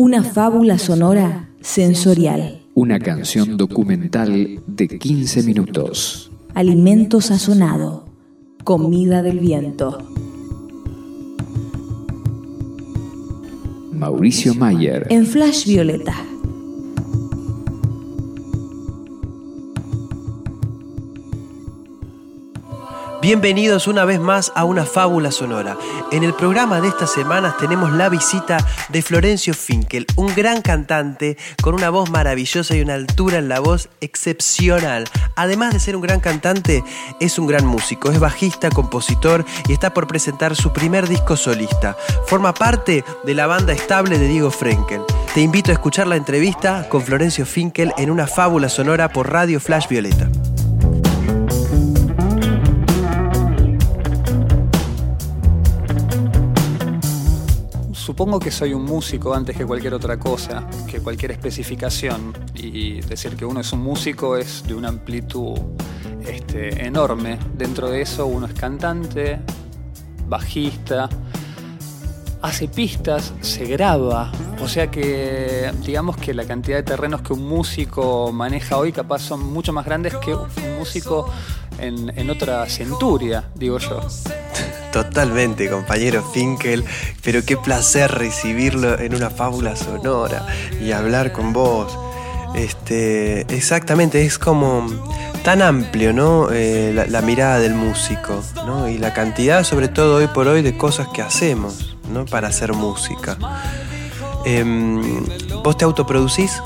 [0.00, 2.62] Una fábula sonora sensorial.
[2.74, 6.30] Una canción documental de 15 minutos.
[6.54, 8.04] Alimento sazonado.
[8.62, 9.98] Comida del viento.
[13.92, 15.08] Mauricio Mayer.
[15.10, 16.14] En Flash Violeta.
[23.28, 25.76] Bienvenidos una vez más a una fábula sonora.
[26.12, 28.56] En el programa de estas semanas tenemos la visita
[28.88, 33.60] de Florencio Finkel, un gran cantante con una voz maravillosa y una altura en la
[33.60, 35.04] voz excepcional.
[35.36, 36.82] Además de ser un gran cantante,
[37.20, 41.98] es un gran músico, es bajista, compositor y está por presentar su primer disco solista.
[42.24, 45.02] Forma parte de la banda estable de Diego Frenkel.
[45.34, 49.60] Te invito a escuchar la entrevista con Florencio Finkel en una fábula sonora por Radio
[49.60, 50.30] Flash Violeta.
[58.08, 62.32] Supongo que soy un músico antes que cualquier otra cosa, que cualquier especificación.
[62.54, 65.58] Y decir que uno es un músico es de una amplitud
[66.26, 67.38] este, enorme.
[67.52, 69.40] Dentro de eso uno es cantante,
[70.26, 71.10] bajista,
[72.40, 74.32] hace pistas, se graba.
[74.62, 79.18] O sea que digamos que la cantidad de terrenos que un músico maneja hoy capaz
[79.18, 80.48] son mucho más grandes que un
[80.78, 81.30] músico
[81.78, 84.00] en, en otra centuria, digo yo.
[84.92, 86.84] Totalmente, compañero Finkel,
[87.22, 90.46] pero qué placer recibirlo en una fábula sonora
[90.80, 91.98] y hablar con vos.
[92.54, 94.86] Este, exactamente, es como
[95.44, 96.48] tan amplio, ¿no?
[96.50, 98.88] Eh, la, mirada del músico, ¿no?
[98.88, 102.24] Y la cantidad, sobre todo hoy por hoy, de cosas que hacemos, ¿no?
[102.24, 103.36] Para hacer música.
[104.46, 105.24] Em,
[105.62, 106.62] ¿Vos te autoproducís?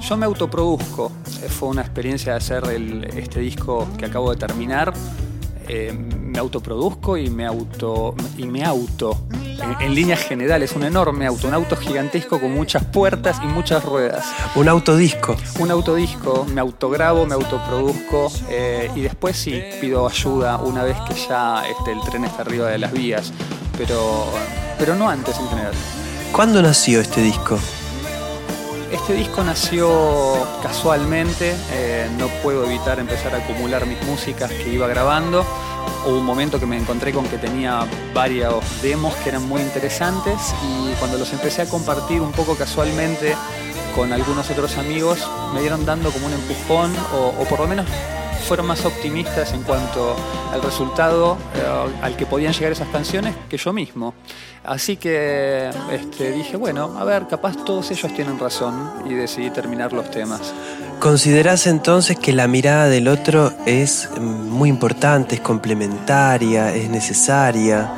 [0.00, 1.10] Yo me autoproduzco.
[1.42, 2.64] Eh, Fue una experiencia de hacer
[3.16, 4.92] este disco que acabo de terminar.
[5.68, 5.92] Eh,
[6.32, 8.14] me autoproduzco y me auto.
[8.38, 9.26] Y me auto.
[9.30, 13.84] En, en líneas generales, un enorme auto, un auto gigantesco con muchas puertas y muchas
[13.84, 14.24] ruedas.
[14.54, 15.36] Un autodisco.
[15.58, 21.14] Un autodisco, me autograbo, me autoproduzco eh, y después sí pido ayuda una vez que
[21.14, 23.30] ya este, el tren está arriba de las vías,
[23.76, 24.24] pero,
[24.78, 25.74] pero no antes en general.
[26.32, 27.58] ¿Cuándo nació este disco?
[28.92, 34.86] Este disco nació casualmente, eh, no puedo evitar empezar a acumular mis músicas que iba
[34.86, 35.46] grabando.
[36.04, 40.54] Hubo un momento que me encontré con que tenía varios demos que eran muy interesantes
[40.62, 43.34] y cuando los empecé a compartir un poco casualmente
[43.96, 47.86] con algunos otros amigos, me dieron dando como un empujón o, o por lo menos
[48.42, 50.16] fueron más optimistas en cuanto
[50.52, 54.14] al resultado eh, al que podían llegar esas canciones que yo mismo.
[54.64, 59.92] Así que este, dije, bueno, a ver, capaz todos ellos tienen razón y decidí terminar
[59.92, 60.52] los temas.
[61.00, 67.90] ¿Considerás entonces que la mirada del otro es muy importante, es complementaria, es necesaria?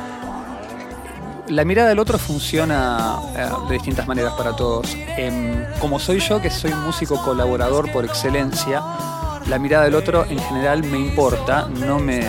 [1.49, 4.97] La mirada del otro funciona eh, de distintas maneras para todos.
[5.17, 8.81] Em, como soy yo, que soy un músico colaborador por excelencia,
[9.49, 12.21] la mirada del otro en general me importa, no, me,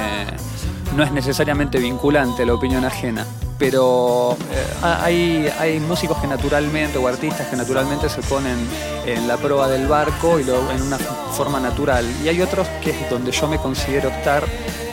[0.95, 3.27] no es necesariamente vinculante la opinión ajena.
[3.59, 8.59] Pero eh, hay, hay músicos que naturalmente, o artistas que naturalmente se ponen
[9.07, 12.05] en la proa del barco y lo, en una forma natural.
[12.23, 14.45] Y hay otros que es donde yo me considero estar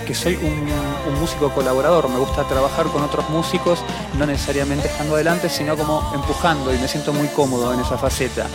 [0.07, 0.69] que soy un,
[1.11, 3.79] un músico colaborador, me gusta trabajar con otros músicos,
[4.17, 8.47] no necesariamente estando adelante, sino como empujando y me siento muy cómodo en esa faceta.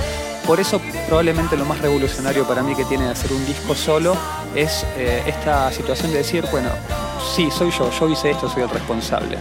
[0.48, 4.16] Por eso probablemente lo más revolucionario para mí que tiene de hacer un disco solo
[4.56, 6.70] es eh, esta situación de decir, bueno,
[7.36, 9.36] sí, soy yo, yo hice esto, soy el responsable.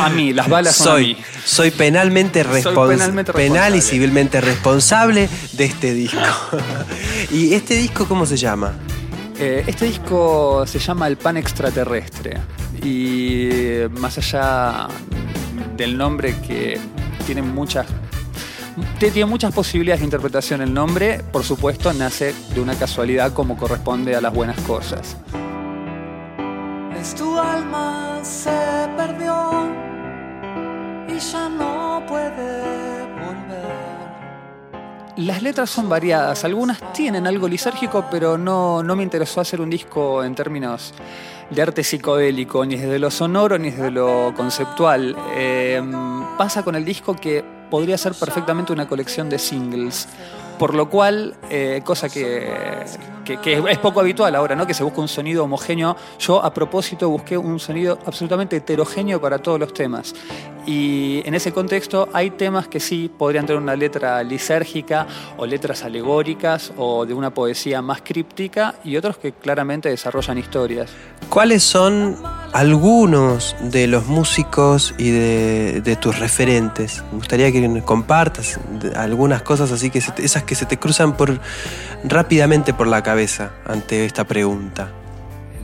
[0.00, 1.22] A mí, las balas son a Soy, mí.
[1.44, 6.18] soy penalmente, Soy respons- penalmente penal y civilmente responsable de este disco.
[7.30, 8.72] ¿Y este disco cómo se llama?
[9.38, 12.40] Eh, este disco se llama El Pan Extraterrestre
[12.82, 13.48] y
[14.00, 14.88] más allá
[15.76, 16.78] del nombre que
[17.24, 17.86] tiene muchas
[18.98, 23.56] te- tiene muchas posibilidades de interpretación el nombre, por supuesto, nace de una casualidad como
[23.56, 25.16] corresponde a las buenas cosas.
[26.98, 28.50] Es tu alma se
[28.96, 29.34] perdió
[31.08, 33.74] y ya no puede volver.
[35.16, 39.70] Las letras son variadas, algunas tienen algo lisérgico, pero no, no me interesó hacer un
[39.70, 40.92] disco en términos
[41.50, 45.14] de arte psicodélico, ni desde lo sonoro ni desde lo conceptual.
[45.36, 45.80] Eh,
[46.38, 50.08] pasa con el disco que podría ser perfectamente una colección de singles.
[50.58, 52.48] Por lo cual, eh, cosa que,
[53.24, 54.68] que- es poco habitual ahora, ¿no?
[54.68, 55.96] Que se busca un sonido homogéneo.
[56.20, 60.14] Yo a propósito busqué un sonido absolutamente heterogéneo para todos los temas.
[60.64, 65.82] Y en ese contexto hay temas que sí podrían tener una letra lisérgica o letras
[65.82, 70.88] alegóricas o de una poesía más críptica y otros que claramente desarrollan historias.
[71.28, 72.16] ¿Cuáles son
[72.54, 77.02] algunos de los músicos y de, tus referentes?
[77.10, 78.60] Me gustaría que compartas
[78.96, 81.40] algunas cosas así que se esas que se te cruzan por
[82.04, 84.88] rápidamente por la cabeza ante esta pregunta.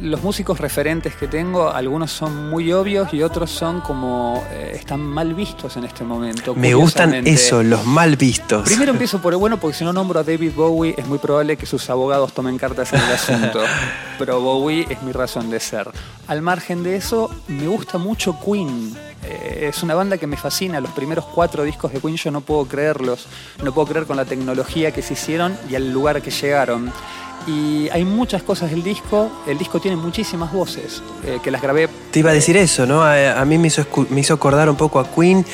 [0.00, 5.00] Los músicos referentes que tengo, algunos son muy obvios y otros son como eh, están
[5.00, 6.54] mal vistos en este momento.
[6.54, 8.66] Me gustan eso, los mal vistos.
[8.66, 11.58] Primero empiezo por el bueno porque si no nombro a David Bowie es muy probable
[11.58, 13.60] que sus abogados tomen cartas en el asunto.
[14.18, 15.90] Pero Bowie es mi razón de ser.
[16.28, 18.96] Al margen de eso, me gusta mucho Queen.
[19.22, 20.80] Eh, es una banda que me fascina.
[20.80, 23.26] Los primeros cuatro discos de Queen yo no puedo creerlos.
[23.62, 26.90] No puedo creer con la tecnología que se hicieron y al lugar que llegaron.
[27.46, 29.30] Y hay muchas cosas del disco.
[29.46, 33.02] El disco tiene muchísimas voces eh, que las grabé Te iba a decir eso, ¿no?
[33.02, 35.44] A, a mí me hizo, me hizo acordar un poco a Queen.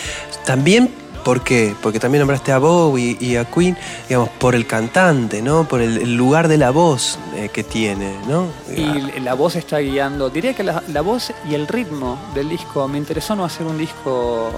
[0.45, 0.91] También,
[1.25, 1.75] ¿por qué?
[1.83, 3.77] Porque también nombraste a Bowie y a Queen,
[4.09, 5.67] digamos, por el cantante, ¿no?
[5.69, 8.49] Por el, el lugar de la voz eh, que tiene, ¿no?
[8.75, 10.29] Y la voz está guiando.
[10.29, 12.87] Diría que la, la voz y el ritmo del disco.
[12.89, 14.51] Me interesó no hacer un disco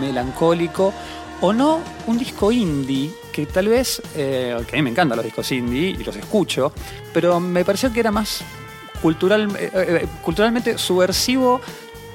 [0.00, 0.92] melancólico
[1.40, 5.24] o no un disco indie, que tal vez, eh, que a mí me encantan los
[5.24, 6.72] discos indie y los escucho,
[7.12, 8.40] pero me pareció que era más
[9.02, 11.60] cultural, eh, eh, culturalmente subversivo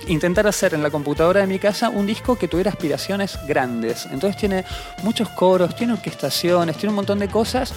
[0.07, 4.07] intentar hacer en la computadora de mi casa un disco que tuviera aspiraciones grandes.
[4.11, 4.65] Entonces tiene
[5.03, 7.71] muchos coros, tiene orquestaciones, tiene un montón de cosas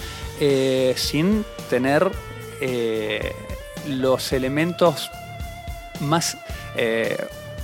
[0.95, 2.09] sin tener
[3.87, 5.11] los elementos
[5.99, 6.35] más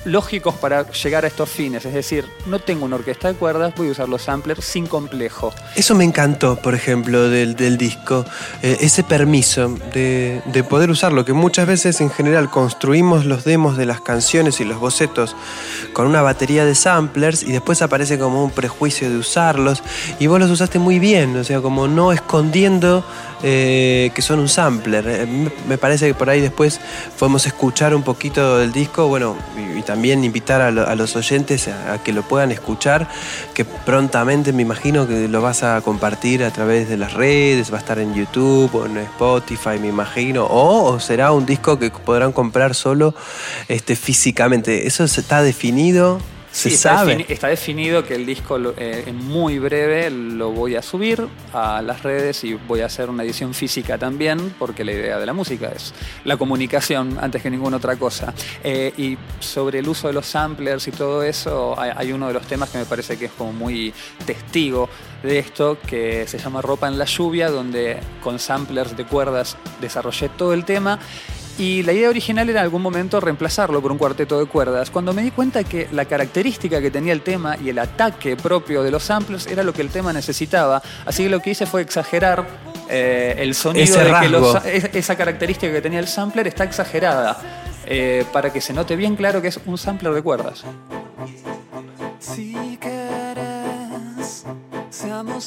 [0.06, 1.86] lógicos para llegar a estos fines.
[1.86, 5.54] Es decir, no tengo una orquesta de cuerdas, voy a usar los samplers sin complejo.
[5.76, 8.26] Eso me encantó, por ejemplo, del, del disco,
[8.62, 13.78] eh, ese permiso de, de poder usarlo, que muchas veces en general construimos los demos
[13.78, 15.36] de las canciones y los bocetos
[15.94, 19.84] con una batería de samplers y después aparece como un prejuicio de usarlos
[20.20, 23.04] y vos los usaste muy bien, o sea, como no escondiendo
[23.44, 25.06] eh, que son un sampler.
[25.08, 25.26] Eh,
[25.68, 26.80] me- parece que por ahí después
[27.18, 29.36] podemos escuchar un poquito del disco, bueno,
[29.78, 33.08] y, también invitar a, lo- a los oyentes a, que lo puedan escuchar,
[33.54, 37.78] que prontamente me imagino que lo vas a compartir a través de las redes, va
[37.78, 41.90] a estar en YouTube o en Spotify, me imagino, o, o será un disco que
[41.90, 43.16] podrán comprar solo
[43.68, 44.88] este, físicamente.
[44.88, 46.20] ¿Eso está definido?
[46.52, 47.18] ¿Se Sí, está, sabe?
[47.18, 51.26] defini- está definido que el disco lo- eh, en muy breve lo voy a subir
[51.54, 55.26] a las redes y voy a hacer una edición física también, porque la idea de
[55.26, 55.94] la música es
[56.26, 58.34] la comunicación antes que ninguna otra cosa.
[58.66, 62.34] Eh, y sobre el uso de los samplers y todo eso, hay, hay uno de
[62.34, 63.94] los temas que me parece que es como muy
[64.26, 64.90] testigo
[65.24, 70.28] de esto, que se llama Ropa en la lluvia, donde con samplers de cuerdas desarrollé
[70.30, 71.00] todo el tema.
[71.58, 74.90] Y la idea original era en algún momento reemplazarlo por un cuarteto de cuerdas.
[74.90, 78.82] Cuando me di cuenta que la característica que tenía el tema y el ataque propio
[78.82, 81.82] de los samplers era lo que el tema necesitaba, así que lo que hice fue
[81.82, 82.48] exagerar
[82.90, 86.64] eh, el sonido Ese de que los- es- esa característica que tenía el sampler está
[86.64, 87.38] exagerada
[87.86, 90.64] eh, para que se note bien claro que es un sampler de cuerdas.
[92.20, 94.46] Si quieres,
[94.90, 95.44] seamos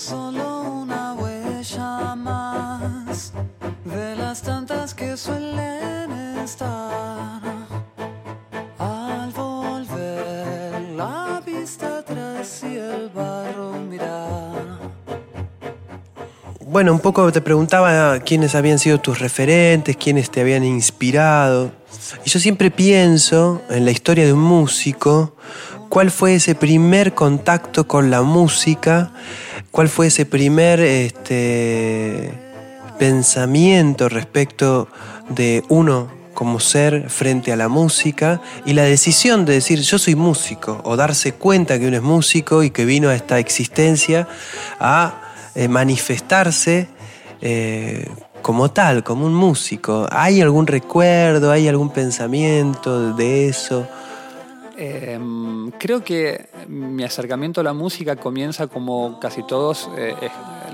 [16.74, 21.70] Bueno, un poco te preguntaba quiénes habían sido tus referentes, quiénes te habían inspirado.
[22.26, 25.36] Y yo siempre pienso en la historia de un músico,
[25.88, 29.12] cuál fue ese primer contacto con la música,
[29.70, 32.32] cuál fue ese primer este,
[32.98, 34.88] pensamiento respecto
[35.28, 40.16] de uno como ser frente a la música y la decisión de decir yo soy
[40.16, 44.26] músico o darse cuenta que uno es músico y que vino a esta existencia
[44.80, 45.20] a
[45.54, 46.88] eh, manifestarse
[47.40, 48.08] eh,
[48.42, 50.06] como tal, como un músico.
[50.10, 53.86] ¿Hay algún recuerdo, hay algún pensamiento de eso?
[54.76, 55.18] Eh,
[55.78, 60.14] creo que mi acercamiento a la música comienza como casi todos, eh,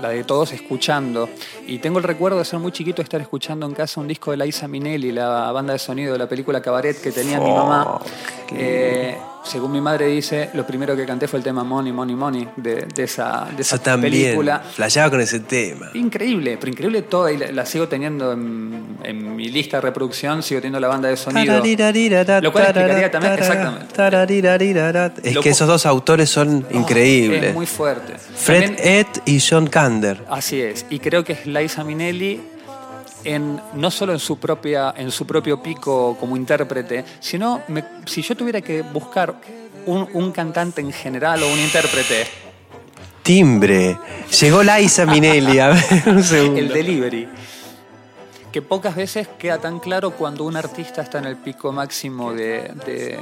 [0.01, 1.29] la de todos escuchando.
[1.67, 4.37] Y tengo el recuerdo de ser muy chiquito estar escuchando en casa un disco de
[4.37, 7.99] Liza Minnelli, la banda de sonido de la película Cabaret que tenía mi mamá.
[8.53, 12.47] Eh, según mi madre dice, lo primero que canté fue el tema Money, Money, Money
[12.57, 14.11] de, de esa, de esa también.
[14.13, 14.59] película.
[14.59, 15.89] Flasheaba con ese tema.
[15.93, 20.43] Increíble, pero increíble toda y la, la sigo teniendo en, en mi lista de reproducción,
[20.43, 21.53] sigo teniendo la banda de sonido.
[22.41, 23.93] Lo cual explicaría también, exactamente.
[25.23, 27.43] Es que esos dos autores son Oh, increíbles.
[27.43, 28.13] Es muy fuerte.
[28.17, 30.23] Fred Ed y John Kander.
[30.29, 32.41] Así es, y creo que es Liza Minnelli
[33.23, 38.21] en, no solo en su, propia, en su propio pico como intérprete, sino me- si
[38.21, 39.35] yo tuviera que buscar
[39.85, 42.27] un, un cantante en general o un intérprete,
[43.23, 43.97] Timbre.
[44.39, 45.59] Llegó Liza Minnelli.
[45.59, 46.59] A ver, un segundo.
[46.59, 47.27] el delivery.
[48.51, 52.71] Que pocas veces queda tan claro cuando un artista está en el pico máximo de,
[52.85, 53.17] de-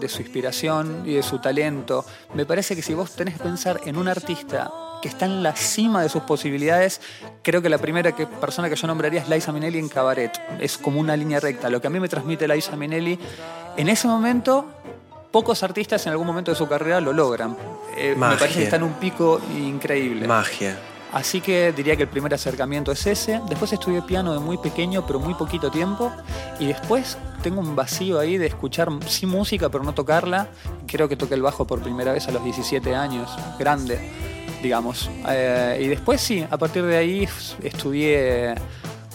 [0.00, 2.04] de su inspiración y de su talento.
[2.34, 5.54] Me parece que si vos tenés que pensar en un artista que está en la
[5.54, 7.00] cima de sus posibilidades,
[7.42, 10.32] creo que la primera que, persona que yo nombraría es Liza Minnelli en Cabaret.
[10.58, 11.70] Es como una línea recta.
[11.70, 13.18] Lo que a mí me transmite Liza Minnelli,
[13.76, 14.66] en ese momento,
[15.30, 17.56] pocos artistas en algún momento de su carrera lo logran.
[17.96, 20.26] Eh, me parece que está en un pico increíble.
[20.26, 20.76] Magia.
[21.14, 23.40] Así que diría que el primer acercamiento es ese.
[23.48, 26.10] Después estudié piano de muy pequeño, pero muy poquito tiempo.
[26.58, 30.48] Y después tengo un vacío ahí de escuchar, sí música, pero no tocarla.
[30.88, 33.30] Creo que toqué el bajo por primera vez a los 17 años,
[33.60, 34.10] grande,
[34.60, 35.08] digamos.
[35.28, 37.28] Eh, y después sí, a partir de ahí
[37.62, 38.56] estudié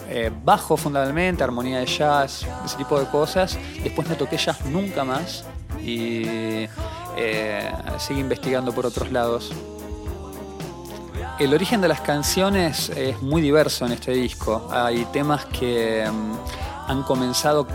[0.08, 3.58] eh, bajo fundamentalmente, armonía de jazz, ese tipo de cosas.
[3.84, 5.44] Después no toqué jazz nunca más.
[5.84, 6.22] Y
[7.18, 9.52] eh, seguí investigando por otros lados.
[11.40, 14.68] El origen de las canciones es muy diverso en este disco.
[14.70, 17.66] Hay temas que mm, han comenzado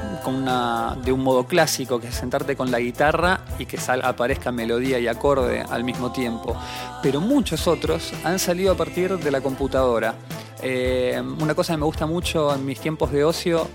[1.03, 4.99] de un modo clásico, que es sentarte con la guitarra y que sal- aparezca melodía
[4.99, 6.55] y acorde al mismo tiempo.
[7.01, 10.13] Pero muchos otros han salido a partir de la computadora.
[10.61, 13.67] Eh, una cosa que me gusta mucho en mis tiempos de ocio,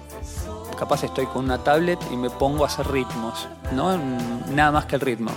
[0.79, 3.99] capaz estoy con una tablet y me pongo a hacer ritmos, ¿no?
[4.53, 5.31] Nada más que el ritmo.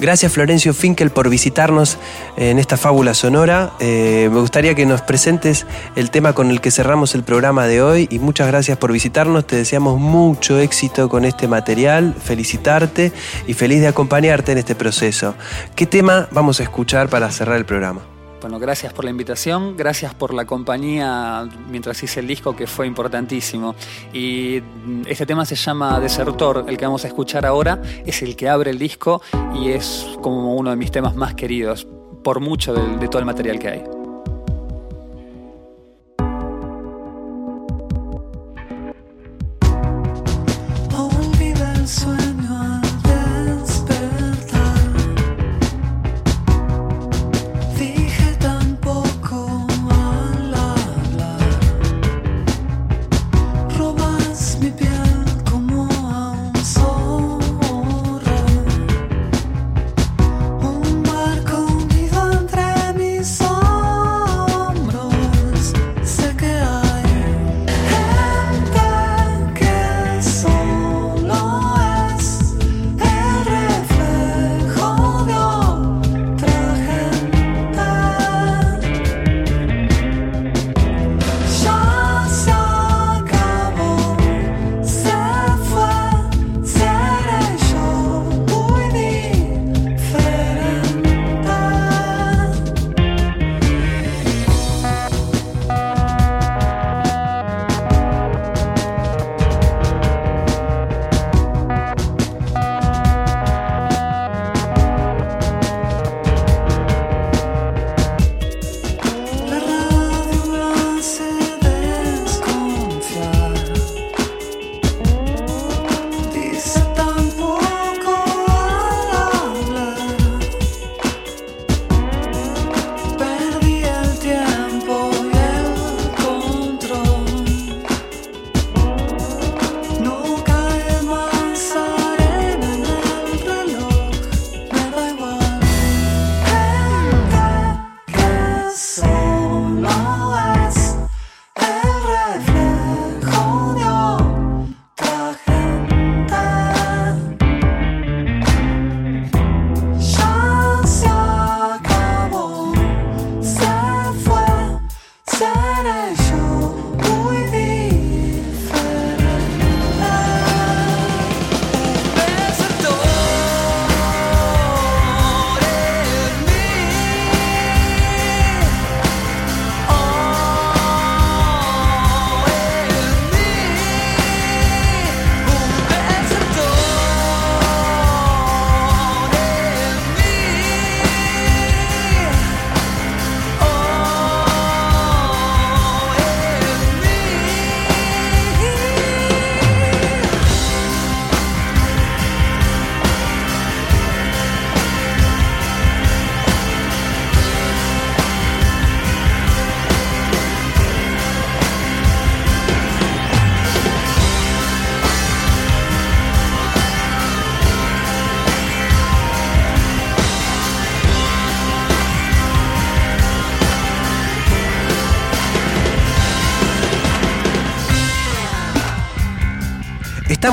[0.00, 1.98] Gracias Florencio Finkel por visitarnos
[2.38, 3.72] en esta fábula sonora.
[3.80, 7.82] Eh, me gustaría que nos presentes el tema con el que cerramos el programa de
[7.82, 9.46] hoy y muchas gracias por visitarnos.
[9.46, 13.12] Te deseamos mucho éxito con este material, felicitarte
[13.46, 15.34] y feliz de acompañarte en este proceso.
[15.76, 18.00] ¿Qué tema vamos a escuchar para cerrar el programa?
[18.40, 22.86] Bueno, gracias por la invitación, gracias por la compañía mientras hice el disco que fue
[22.86, 23.74] importantísimo.
[24.14, 28.36] Y mm, este tema se llama Desertor, el que vamos a escuchar ahora es el
[28.36, 29.20] que abre el disco
[29.54, 31.86] y es como uno de mis temas más queridos,
[32.24, 33.99] por mucho del- de todo el material que hay.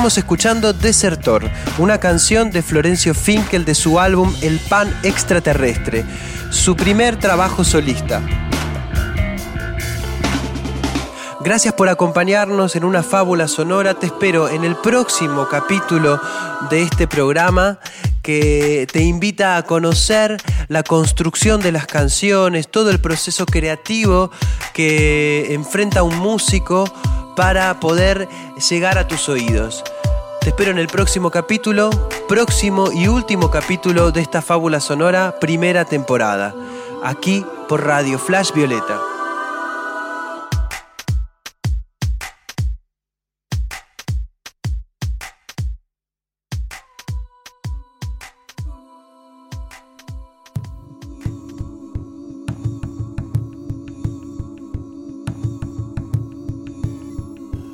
[0.08, 6.02] Estamos escuchando Desertor, una canción de Florencio Finkel de su álbum El Pan Extraterrestre,
[6.48, 8.22] su primer trabajo solista.
[11.40, 13.98] Gracias por acompañarnos en una fábula sonora.
[13.98, 16.18] Te espero en el próximo capítulo
[16.70, 17.78] de este programa
[18.22, 20.38] que te invita a conocer
[20.68, 24.30] la construcción de las canciones, todo el proceso creativo
[24.72, 26.90] que enfrenta un músico
[27.36, 28.26] para poder
[28.70, 29.84] llegar a tus oídos.
[30.40, 31.90] Te espero en el próximo capítulo,
[32.28, 36.54] próximo y último capítulo de esta fábula sonora, primera temporada,
[37.02, 39.00] aquí por Radio Flash Violeta.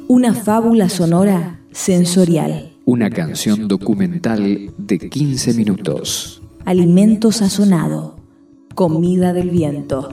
[0.08, 2.72] Una fábula sonora sensorial.
[2.86, 6.40] Una canción documental de 15 minutos.
[6.64, 8.16] Alimento sazonado.
[8.74, 10.08] Comida del viento.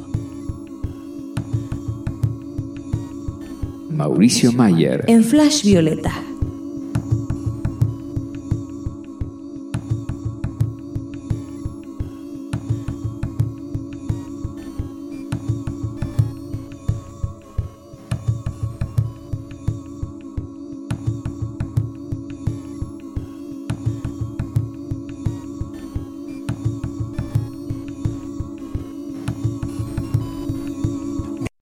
[3.90, 5.06] Mauricio Mayer.
[5.08, 6.12] En Flash Violeta.